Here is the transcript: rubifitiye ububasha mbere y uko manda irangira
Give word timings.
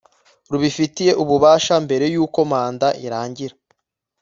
rubifitiye 0.51 1.11
ububasha 1.21 1.75
mbere 1.85 2.05
y 2.13 2.17
uko 2.25 2.39
manda 2.51 2.87
irangira 3.05 3.55